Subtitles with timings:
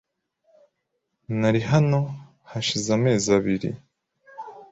[1.39, 1.99] Nari hano
[2.49, 3.69] hashize amezi abiri.